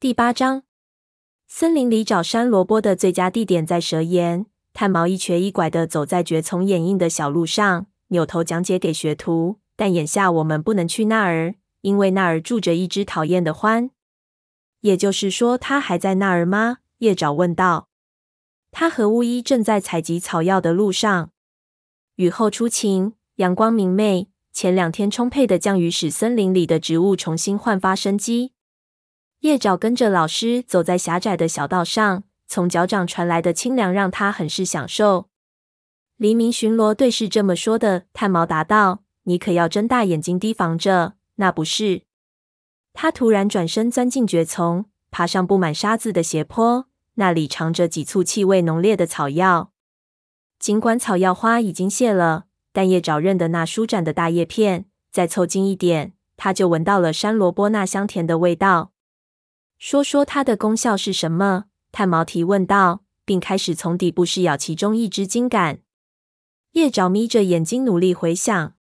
[0.00, 0.62] 第八章，
[1.46, 4.46] 森林里找山萝卜的最佳地点在蛇岩。
[4.72, 9.58] 炭毛一瘸一拐地走在蕨丛掩映的小路上，扭头讲解给学徒。
[9.76, 13.90] 但眼下我们不能去那儿，因为那儿住着一只讨厌的獾。
[14.80, 16.78] 也就是说，他还在那儿吗？
[17.00, 17.90] 叶爪问道。
[18.70, 21.30] 他和巫医正在采集草药的路上。
[22.14, 24.30] 雨后初晴，阳光明媚。
[24.54, 28.52] 前两天充沛的降雨使森林里的植物重新焕发生机。
[29.40, 35.28] 叶爪跟着老师走在狭窄的小道上，从脚掌传来的清凉让他很是享受。
[36.18, 42.02] 黎明巡逻队是这么说的，探毛答道：“你可要睁大眼睛提防着，那不是。”
[42.92, 49.72] 他突然转身钻进蕨丛，爬上布满沙子的斜坡，那里藏着几簇气味浓烈的草药。
[50.58, 52.44] 尽管草药花已经谢了。
[52.72, 58.92] 但叶爪认得那舒展的大叶片，再凑近一点，他就闻到了山萝卜那香甜的味道。
[59.80, 61.64] 说说它的功效是什么？
[61.90, 65.80] 炭毛提问道，并开始从底部试咬其中一支茎杆。
[66.72, 68.74] 叶爪眯着眼睛努力回想。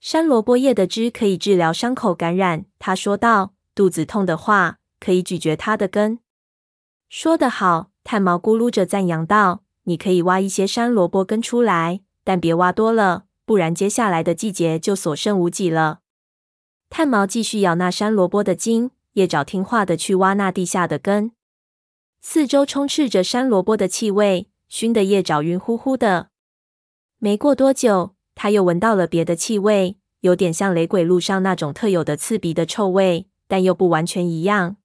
[0.00, 3.52] 山萝卜叶的汁可以治疗伤口感染，他说道。
[3.74, 6.20] 肚子痛的话，可以咀嚼它的根。
[7.10, 9.62] 说得好，炭毛咕噜着赞扬道。
[9.82, 12.00] 你可以挖一些山萝卜根出来。
[12.22, 16.00] 但别挖多了，不然接下来的季节就所剩无几了。
[16.88, 21.32] 炭毛继续咬那山萝卜的茎，叶爪听话的去挖那地下的根。
[22.20, 26.28] 四周充斥着山萝卜的气味，熏得叶爪晕乎乎的。
[27.18, 34.76] 没过多久，他又闻到了别的气味，有点像雷鬼路上那种特有的刺鼻的臭味，但又不完全一样。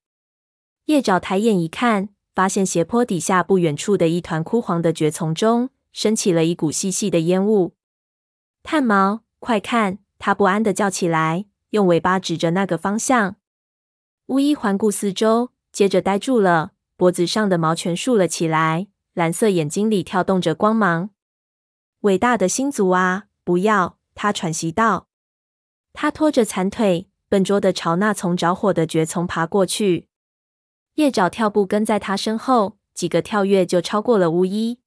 [0.86, 5.70] 叶爪抬眼一看，发现斜坡底下不远处的一团枯黄的蕨丛中。
[5.92, 7.74] 升起了一股细细的烟雾。
[8.62, 9.98] 炭毛，快看！
[10.20, 13.34] 他不安的叫起来，用尾巴指着那个方向。
[14.30, 21.10] 巫医环顾四周，接着呆住了，脖子上的毛全竖了起来，蓝色眼睛里跳动着光芒。
[22.02, 23.24] 伟大的星族啊！
[23.42, 23.98] 不要！
[24.14, 25.08] 他喘息道。
[25.92, 30.06] 他拖着残腿，笨拙地朝那丛着火的蕨丛爬过去。
[30.94, 34.78] 叶爪跳步跟在他身后，几个跳跃就超过了巫医。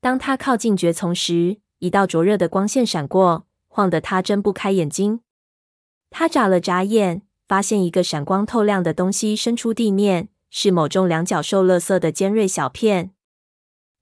[0.00, 5.22] 当他靠近蕨丛时，一道灼热的光线闪过，晃得他睁不开眼睛。
[6.10, 13.10] 他眨了眨眼，发现一个闪光透亮的东西伸出地面，是某种两角兽垃圾的尖锐小片。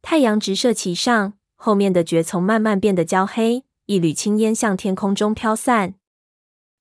[0.03, 5.95] 太阳直射其上，后面的蕨丛慢慢变得焦黑，一缕青烟向天空中飘散。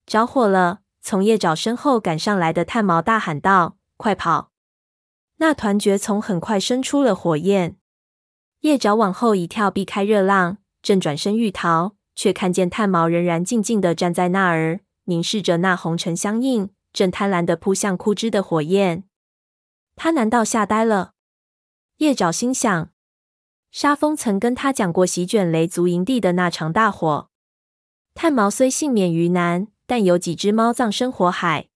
[0.05, 0.81] 着火了！
[1.01, 4.51] 从叶爪身后赶上来的炭毛大喊道：“快跑！”
[5.41, 7.77] 那团蕨丛很快生出了火焰。
[8.59, 19.03] 叶爪往后一跳，避开热浪，正转身欲逃，却看见炭毛仍然静静地站在那儿，凝视着那红尘相映、正贪婪地扑向枯枝的火焰。
[19.95, 21.13] 他难道吓呆了？
[21.97, 22.91] 叶爪心想。
[23.71, 27.29] 沙风曾跟他讲过席卷雷族营地的那场大火。
[28.13, 31.67] 炭毛虽幸免于难，但有几只猫葬身火海。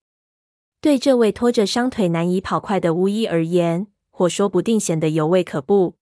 [0.82, 5.96] 对这位拖着伤腿难以跑快的巫医而言，火说不定显得尤为可怖。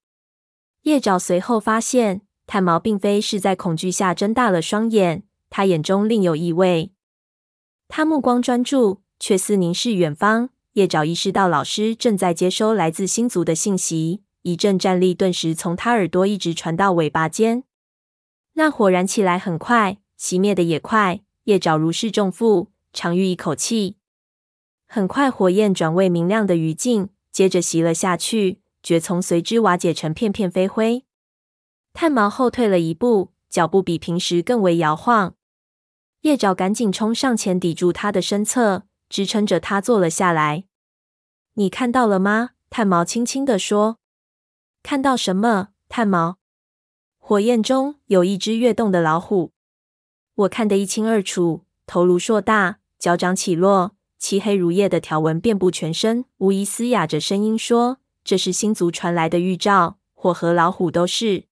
[0.84, 6.92] 叶爪随后发现，炭毛并非是在恐惧下睁大了双眼，他眼中另有意味。
[7.94, 10.50] 他目光专注，却似凝视远方。
[10.76, 17.66] 叶爪意识到老师正在接收来自星族的信息，一阵战栗顿时从他耳朵一直传到尾巴尖。
[18.54, 21.20] 那火燃起来很快，熄灭的也快。
[21.44, 23.98] 叶爪如释重负，长吁一口气。
[24.88, 28.62] 很快，火焰转为明亮的余烬，接着熄了下去。
[28.82, 31.04] 蕨丛随之瓦解成片片飞灰，
[31.92, 35.36] 炭毛后退了一步，脚步比平时更为摇晃。
[36.22, 40.66] 叶爪赶紧冲上前抵住他的身侧，支撑着他坐了下来。
[41.56, 43.98] “你看到了吗？”炭毛轻轻地说。
[44.84, 46.38] “看到什么？”炭毛。
[47.18, 49.52] “火焰中有一只跃动的老虎，
[50.36, 57.98] 我看得一清二楚，头颅硕大，脚掌起落，漆黑如夜的条纹遍布全身。”无疑嘶哑着声音说。
[58.24, 61.46] 这是星族传来的预兆，火和老虎都是。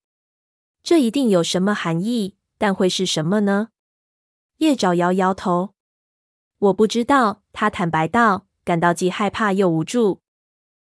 [0.84, 3.70] 这一定有什么含义，但会是什么呢？
[4.60, 5.72] 叶爪摇摇头，
[6.58, 7.42] 我不知道。
[7.50, 10.20] 他坦白道，感到既害怕又无助。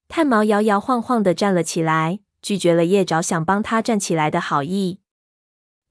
[0.07, 5.01] 炭毛摇摇晃晃地站了起来，拒绝了叶爪想帮他站起来的好意。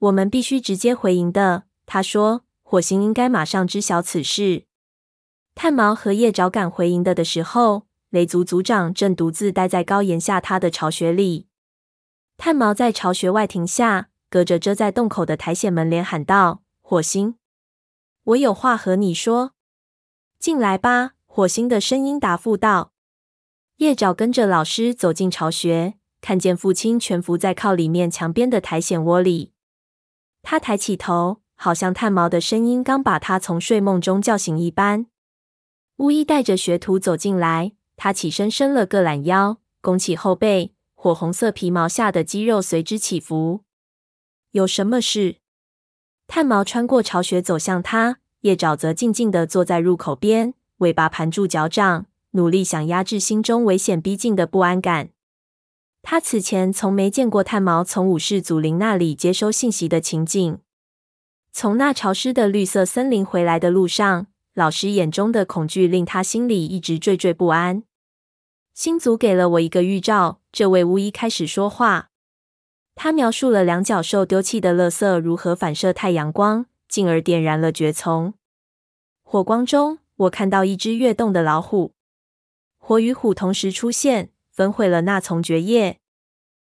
[0.01, 2.45] 我们必须直接回营的，他说。
[2.65, 4.65] 火星应该马上知晓此事。
[5.57, 7.87] 炭毛和叶爪赶回营的的时候。
[8.11, 11.47] 雷族族长正独自待在高岩下他的巢穴里。
[12.37, 17.37] 炭毛在巢穴外停下，隔着遮在洞口的苔藓门帘喊道：“火星，
[18.31, 19.55] 我有话和你说，
[20.39, 22.93] 进来吧。”火星的声音答复道。
[23.77, 29.53] 叶爪跟着老师走进巢穴，看见父亲蜷伏在靠里面墙边的苔藓窝里。
[30.43, 35.07] 他抬起头，好像炭毛的声音刚把他从睡梦中叫醒一般。
[35.97, 43.65] 巫医带着学徒走进来，他起身伸了个懒腰，弓起后背，火红色皮毛下的肌肉随之起伏。
[44.51, 45.37] 有什么事？
[46.27, 55.11] 炭毛穿过巢穴走向他，叶爪则静静地坐在入口边，尾巴盘住脚掌，努力想压制心中危险逼近的不安感。
[56.03, 60.59] 他此前从没见过炭毛从武士祖灵那里接收信息的情景。
[61.53, 67.83] 从那潮湿的绿色森林回来的路上，老师眼中的恐惧令他心里一直惴惴不安。
[68.73, 72.09] 星族给了我一个预兆，这位巫医开始说话。
[72.95, 78.35] 他描述了两角兽丢弃的垃圾如何反射太阳光，进而点燃了蕨丛。
[79.23, 81.95] 火光中，我看到一只跃动的老虎。
[82.77, 86.01] 火与虎同时出现，焚毁了那丛蕨叶。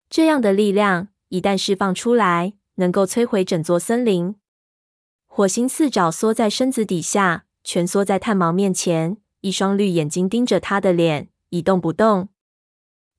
[0.09, 4.35] 这样的力量一旦释放出来，能够摧毁整座森林。
[5.25, 12.29] 火星四爪缩在身子底下，蜷缩在炭毛面前，一双绿眼睛盯着他的脸，一动不动。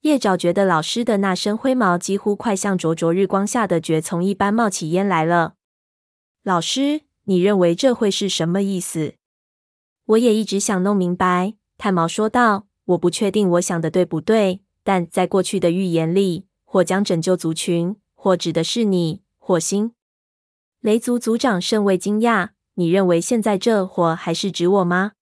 [0.03, 5.55] 叶爪觉得老师的那身灰毛几乎快像灼灼日光下的蕨丛一般冒起烟来了。
[6.45, 9.15] 老师，你认为这会是什么意思？
[10.05, 11.55] 我也一直想弄明白。
[11.79, 19.95] 炭毛说道：“我不确定我想的对不对，但在过去的预言里，火将拯救族群，火指的是你，火星。”
[20.81, 25.13] 雷族族长甚为惊讶：“你认为现在这火还是指我吗？”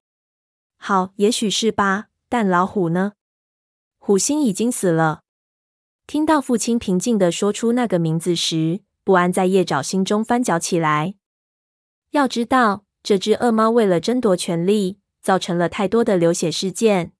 [0.77, 2.07] 好，也许是吧。
[2.29, 3.13] 但老虎呢？
[3.99, 5.23] 虎星已经死了。
[6.09, 11.14] 听到父亲平静地说出那个名字时，不安在叶爪心中翻搅起来。
[12.10, 17.12] 要知道，这只恶猫为了争夺权力，造成了太多的流血事件。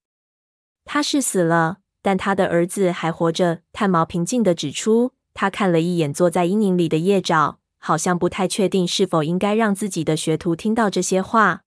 [0.85, 3.61] 他是死了，但他的儿子还活着。
[3.73, 5.13] 炭毛平静地指出。
[5.35, 11.63] 他看了一眼坐在阴影里的叶爪，好像不太确定是否应该让自己的学徒听到这些话。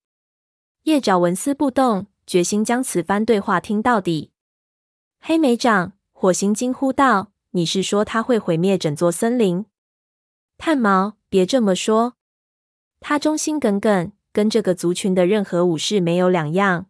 [0.84, 4.30] 叶爪纹丝不动，决心将此番对话听到底。
[5.20, 9.66] 黑莓长，火星惊呼道：“你是说他会毁灭整座森林？”
[10.58, 12.16] 炭毛，别这么说。
[13.00, 16.88] 他忠心耿耿，跟这个族群的任何武士没有两样。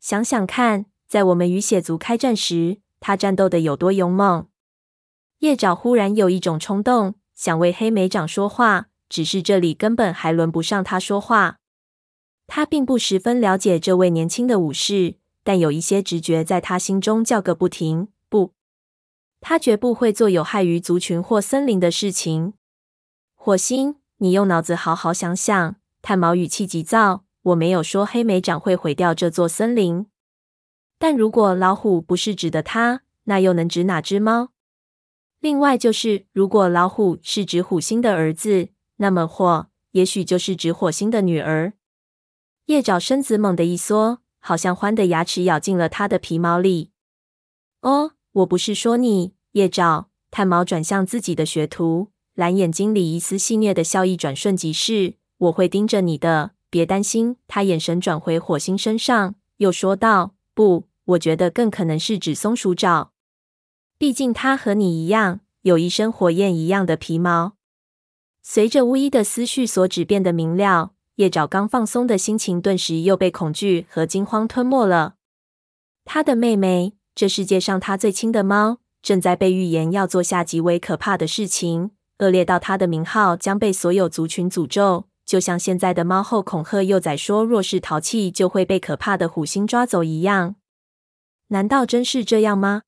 [0.00, 4.48] 想想看，在我们与血族开战时，他战斗的有多勇猛。
[5.40, 11.58] 叶爪忽然有一种冲动，想为黑莓长说话，只是这里根本还轮不上他说话。
[12.46, 15.16] 他并不十分了解这位年轻的武士。
[15.44, 18.08] 但有一些直觉在他心中叫个不停。
[18.28, 18.52] 不，
[19.40, 22.52] 他绝不会做有害于族群或森林的事情。
[23.40, 25.76] 火星，你用脑子好好想想。
[26.02, 27.24] 炭毛语气急躁。
[27.42, 30.06] 我没有说黑莓长会毁掉这座森林。
[30.98, 34.48] 但如果老虎不是指的他，那又能指哪只猫？
[35.38, 41.74] 另外就是，如果老虎是指虎星的儿子，那么火也许就是指火星的女儿。
[42.66, 44.18] 叶爪身子猛地一缩。
[44.40, 46.90] 好像獾的牙齿咬进了他的皮毛里。
[47.82, 50.10] 哦，我不是说你，叶爪。
[50.30, 55.14] 炭毛转向自己的学徒，蓝眼睛里一丝戏谑的笑意转瞬即逝。
[55.38, 57.34] 我会盯着你的，别担心。
[57.48, 63.10] 他眼神转回火星身上，又说道：“不，我觉得更可能是指松鼠爪。
[63.98, 67.54] 毕竟他和你一样，有一身火焰一样的皮毛。”
[68.40, 70.92] 随着巫医的思绪所指变得明了。
[71.16, 75.16] 叶爪刚放松的心情顿时又被恐惧和惊慌吞没了。
[76.04, 90.56] 他的妹妹，这世界上他最亲的猫，正在被预言要做下极为可怕的事情，恶劣到他的名号将被所有族群诅咒，就像现在的猫后恐吓幼崽说，若是淘气就会被可怕的虎星抓走一样。
[91.48, 92.82] 难道真是这样吗？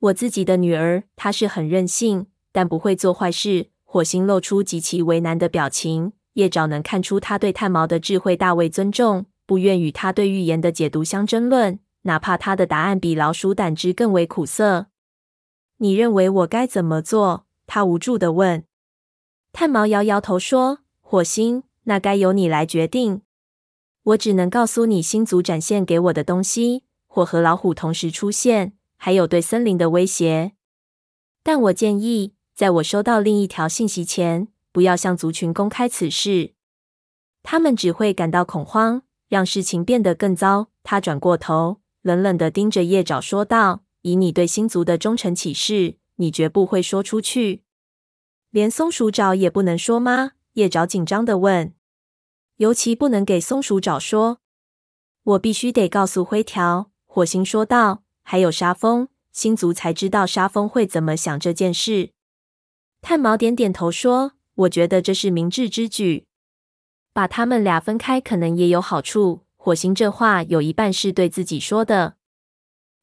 [0.00, 3.70] 我自己的女儿，她是很任性，但不会做坏事。
[3.84, 6.12] 火星露出极其为难的表情。
[6.34, 14.86] 叶爪能看出他对炭毛的智慧大为尊重，不愿与他对预言的解读相争论，哪怕他的答案比老鼠胆汁更为苦涩。
[15.78, 17.46] 你认为我该怎么做？
[17.72, 18.64] 他无助地问。
[19.52, 23.22] 炭毛摇摇头说：“火星，那该由你来决定。
[24.02, 30.54] 我只能告诉你星族展现给我的东西：火和老虎同时出现，还有对森林的威胁。
[31.44, 36.54] 但我建议，在我收到另一条信息前。”不要向族群公开此事，
[37.42, 40.68] 他们只会感到恐慌，让事情变得更糟。
[40.84, 47.64] 他转过头，冷冷地盯着叶爪说道：“以你对星族的忠诚起誓，你绝不会说出去，
[48.50, 51.74] 连松鼠爪也不能说吗？”叶爪紧张地问
[52.58, 54.40] ：“尤其不能给松鼠爪说。
[55.22, 56.90] 我必须得告诉灰条。
[57.06, 62.12] 火星说道：“还有沙风，星族才知道沙风会怎么想这件事。”
[63.00, 66.26] 炭毛点点头说：“我觉得这是明智之举。
[67.12, 72.16] 把他们俩分开可能也有好处。”火星这话有一半是对自己说的。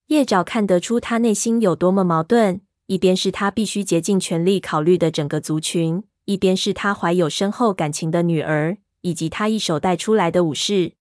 [0.08, 10.94] 叶爪看得出他内心有多么矛盾：一边是他必须竭尽全力考虑的整个族群，一边是他怀有深厚感情的女儿，以及他一手带出来的武士。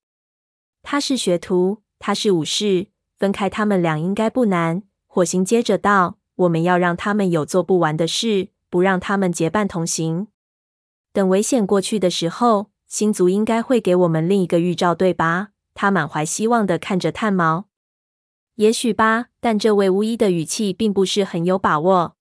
[0.83, 2.89] 他是学徒，他是武士，
[3.19, 4.83] 分开他们俩应该不难。
[5.07, 10.27] 火星接着道：“我们要让他们有做不完的事，不让他们结伴同行。
[11.13, 17.67] 等危险过去的时候，星族应该会给我们另一个预兆，对吧？”他满怀希望的看着炭毛。
[18.57, 22.17] “也许吧，但这位巫医的语气并不是很有把握。”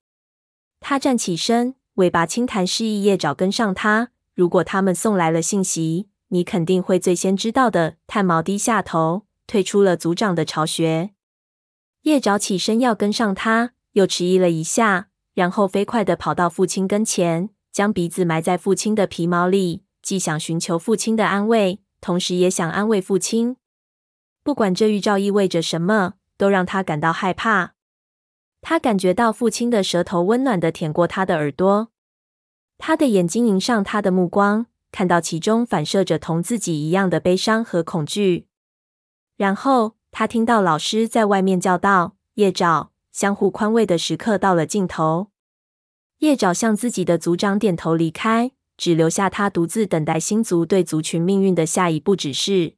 [0.80, 4.12] 他站起身，尾巴轻弹，示意叶爪跟上他。
[4.34, 6.08] 如果他们送来了信息。
[6.30, 7.98] 你肯定会最先知道的。
[8.08, 11.12] 炭毛低下头，退出了族长的巢穴。
[12.02, 23.58] 叶爪起身要跟上他，又迟疑了一下，然后飞快地跑到父亲跟前，将鼻子埋在父亲的皮毛里，既想寻求父亲的安慰，同时也想安慰父亲。
[24.44, 27.74] 不管这预兆意味着什么，都让他感到害怕。
[28.62, 31.90] 他感觉到父亲的舌头温暖地舔过他的耳朵，
[32.78, 34.68] 他的眼睛迎上他的目光。
[34.92, 38.48] 看到其中反射着同自己一样的悲伤和恐惧，
[39.36, 45.32] 然后他听到老师在外面叫道：“叶爪，相互宽慰的时刻到了尽头。”
[46.20, 52.78] 叶爪向自己的族长点头离开，只留下他独自等待星族对族群命运的下一步指示。